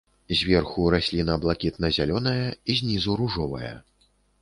[0.37, 2.37] Зверху расліна блакітна-зялёная,
[2.83, 3.73] знізу ружовая.